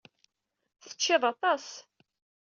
Teččiḍ 0.83 1.23
aṭas. 1.31 1.65